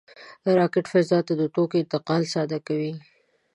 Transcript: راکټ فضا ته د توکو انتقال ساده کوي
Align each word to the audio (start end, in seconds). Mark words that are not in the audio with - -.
راکټ 0.57 0.85
فضا 0.93 1.19
ته 1.27 1.33
د 1.39 1.43
توکو 1.55 1.75
انتقال 1.81 2.21
ساده 2.33 2.59
کوي 2.67 2.93